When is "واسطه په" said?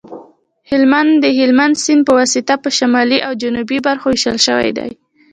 2.19-2.69